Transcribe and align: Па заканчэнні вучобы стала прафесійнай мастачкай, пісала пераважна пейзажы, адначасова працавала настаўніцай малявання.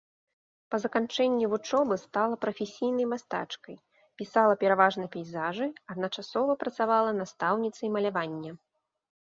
Па 0.75 0.77
заканчэнні 0.83 1.45
вучобы 1.53 1.97
стала 2.03 2.39
прафесійнай 2.45 3.05
мастачкай, 3.13 3.75
пісала 4.21 4.53
пераважна 4.63 5.05
пейзажы, 5.17 5.67
адначасова 5.97 6.51
працавала 6.65 7.09
настаўніцай 7.23 7.87
малявання. 7.99 8.51